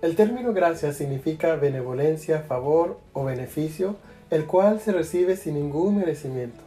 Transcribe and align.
El 0.00 0.14
término 0.14 0.52
gracia 0.52 0.92
significa 0.92 1.56
benevolencia, 1.56 2.42
favor 2.42 3.00
o 3.12 3.24
beneficio, 3.24 3.96
el 4.30 4.44
cual 4.44 4.78
se 4.78 4.92
recibe 4.92 5.36
sin 5.36 5.54
ningún 5.54 5.96
merecimiento. 5.96 6.62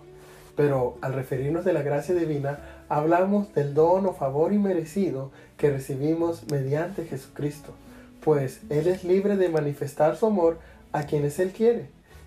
Pero 0.58 0.98
al 1.00 1.14
referirnos 1.14 1.64
de 1.64 1.72
la 1.72 1.82
gracia 1.82 2.14
divina, 2.14 2.60
hablamos 2.90 3.54
del 3.54 3.74
don 3.74 4.06
o 4.06 4.14
favor 4.14 4.52
inmerecido 4.52 5.32
que 5.56 5.72
recibimos 5.72 6.44
mediante 6.52 7.06
Jesucristo, 7.06 7.72
pues 8.22 8.60
Él 8.70 8.88
es 8.88 9.06
libre 9.06 9.38
de 9.38 9.48
manifestar 9.48 10.18
su 10.18 10.26
amor 10.26 10.60
a 10.92 11.04
quienes 11.04 11.40
Él 11.40 11.52
quiere, 11.52 11.86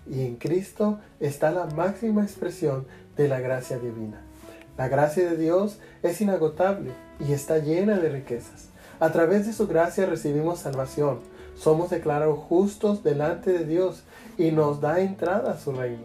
y 0.09 0.25
en 0.25 0.37
Cristo 0.37 0.97
está 1.19 1.51
la 1.51 1.67
máxima 1.67 2.23
expresión 2.23 2.87
de 3.15 3.27
la 3.27 3.39
gracia 3.39 3.77
divina. 3.77 4.21
La 4.75 4.87
gracia 4.87 5.29
de 5.29 5.37
Dios 5.37 5.77
es 6.01 6.19
inagotable 6.19 6.89
y 7.19 7.31
está 7.31 7.59
llena 7.59 7.99
de 7.99 8.09
riquezas. 8.09 8.69
A 8.99 9.11
través 9.11 9.45
de 9.45 9.53
su 9.53 9.67
gracia 9.67 10.05
recibimos 10.05 10.59
salvación, 10.59 11.19
somos 11.55 11.89
declarados 11.89 12.39
justos 12.39 13.03
delante 13.03 13.51
de 13.51 13.65
Dios 13.65 14.03
y 14.37 14.51
nos 14.51 14.79
da 14.79 15.01
entrada 15.01 15.51
a 15.51 15.59
su 15.59 15.71
reino. 15.73 16.03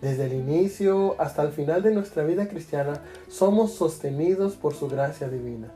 Desde 0.00 0.26
el 0.26 0.32
inicio 0.32 1.14
hasta 1.20 1.42
el 1.42 1.52
final 1.52 1.82
de 1.82 1.94
nuestra 1.94 2.24
vida 2.24 2.48
cristiana 2.48 3.00
somos 3.28 3.74
sostenidos 3.74 4.54
por 4.54 4.74
su 4.74 4.88
gracia 4.88 5.28
divina. 5.28 5.68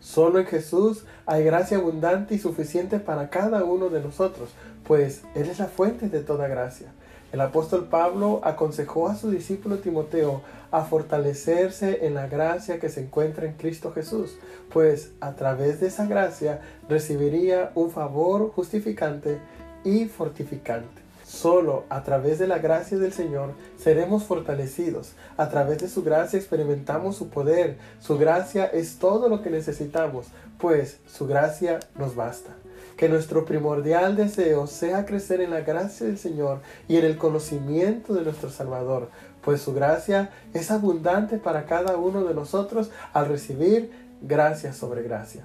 Solo 0.00 0.38
en 0.38 0.46
Jesús 0.46 1.04
hay 1.26 1.44
gracia 1.44 1.78
abundante 1.78 2.34
y 2.34 2.38
suficiente 2.38 3.00
para 3.00 3.30
cada 3.30 3.64
uno 3.64 3.88
de 3.88 4.00
nosotros, 4.00 4.50
pues 4.84 5.22
Él 5.34 5.50
es 5.50 5.58
la 5.58 5.66
fuente 5.66 6.08
de 6.08 6.20
toda 6.20 6.48
gracia. 6.48 6.88
El 7.32 7.42
apóstol 7.42 7.88
Pablo 7.90 8.40
aconsejó 8.42 9.08
a 9.08 9.14
su 9.14 9.30
discípulo 9.30 9.78
Timoteo 9.78 10.40
a 10.70 10.84
fortalecerse 10.84 12.06
en 12.06 12.14
la 12.14 12.26
gracia 12.26 12.78
que 12.78 12.88
se 12.88 13.02
encuentra 13.02 13.46
en 13.46 13.52
Cristo 13.52 13.92
Jesús, 13.92 14.36
pues 14.72 15.10
a 15.20 15.32
través 15.32 15.80
de 15.80 15.88
esa 15.88 16.06
gracia 16.06 16.60
recibiría 16.88 17.72
un 17.74 17.90
favor 17.90 18.50
justificante 18.52 19.40
y 19.84 20.06
fortificante. 20.06 21.07
Solo 21.28 21.84
a 21.90 22.04
través 22.04 22.38
de 22.38 22.46
la 22.46 22.58
gracia 22.58 22.96
del 22.96 23.12
Señor 23.12 23.50
seremos 23.76 24.24
fortalecidos. 24.24 25.12
A 25.36 25.50
través 25.50 25.78
de 25.78 25.88
su 25.88 26.02
gracia 26.02 26.38
experimentamos 26.38 27.16
su 27.16 27.28
poder. 27.28 27.76
Su 28.00 28.16
gracia 28.16 28.64
es 28.64 28.98
todo 28.98 29.28
lo 29.28 29.42
que 29.42 29.50
necesitamos, 29.50 30.28
pues 30.58 31.00
su 31.06 31.26
gracia 31.26 31.80
nos 31.98 32.16
basta. 32.16 32.52
Que 32.96 33.10
nuestro 33.10 33.44
primordial 33.44 34.16
deseo 34.16 34.66
sea 34.66 35.04
crecer 35.04 35.42
en 35.42 35.50
la 35.50 35.60
gracia 35.60 36.06
del 36.06 36.16
Señor 36.16 36.60
y 36.88 36.96
en 36.96 37.04
el 37.04 37.18
conocimiento 37.18 38.14
de 38.14 38.22
nuestro 38.22 38.48
Salvador, 38.48 39.10
pues 39.42 39.60
su 39.60 39.74
gracia 39.74 40.30
es 40.54 40.70
abundante 40.70 41.36
para 41.36 41.66
cada 41.66 41.98
uno 41.98 42.24
de 42.24 42.32
nosotros 42.32 42.90
al 43.12 43.28
recibir 43.28 43.92
gracia 44.22 44.72
sobre 44.72 45.02
gracia. 45.02 45.44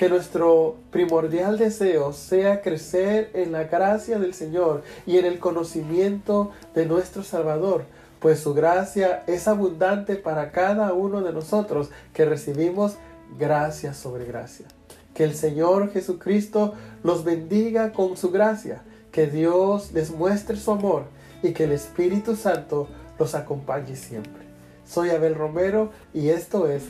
Que 0.00 0.08
nuestro 0.08 0.76
primordial 0.90 1.58
deseo 1.58 2.14
sea 2.14 2.62
crecer 2.62 3.28
en 3.34 3.52
la 3.52 3.64
gracia 3.64 4.18
del 4.18 4.32
Señor 4.32 4.82
y 5.04 5.18
en 5.18 5.26
el 5.26 5.38
conocimiento 5.38 6.52
de 6.74 6.86
nuestro 6.86 7.22
Salvador, 7.22 7.84
pues 8.18 8.40
su 8.40 8.54
gracia 8.54 9.22
es 9.26 9.46
abundante 9.46 10.16
para 10.16 10.52
cada 10.52 10.94
uno 10.94 11.20
de 11.20 11.34
nosotros 11.34 11.90
que 12.14 12.24
recibimos 12.24 12.94
gracia 13.38 13.92
sobre 13.92 14.24
gracia. 14.24 14.64
Que 15.12 15.24
el 15.24 15.34
Señor 15.34 15.92
Jesucristo 15.92 16.72
los 17.02 17.22
bendiga 17.22 17.92
con 17.92 18.16
su 18.16 18.30
gracia, 18.30 18.80
que 19.12 19.26
Dios 19.26 19.92
les 19.92 20.12
muestre 20.12 20.56
su 20.56 20.70
amor 20.70 21.02
y 21.42 21.52
que 21.52 21.64
el 21.64 21.72
Espíritu 21.72 22.36
Santo 22.36 22.88
los 23.18 23.34
acompañe 23.34 23.96
siempre. 23.96 24.44
Soy 24.86 25.10
Abel 25.10 25.34
Romero 25.34 25.90
y 26.14 26.30
esto 26.30 26.70
es 26.70 26.84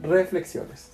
Reflexiones. 0.00 0.92